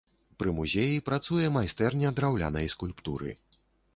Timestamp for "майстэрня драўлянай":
1.57-2.65